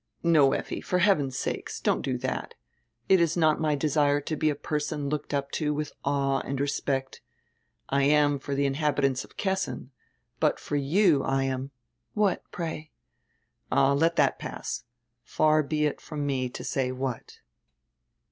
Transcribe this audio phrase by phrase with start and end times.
[0.23, 2.55] "No, Effi, for heaven's sake, don't do that.
[3.07, 6.59] It is not my desire to be a person looked up to with awe and
[6.59, 7.21] respect.
[7.87, 9.91] I am, for the inhabitants of Kessin,
[10.39, 11.69] but for you I am
[12.15, 12.89] —""What, pray?"
[13.71, 14.85] "All, let that pass.
[15.21, 17.37] Far be it from me to say what."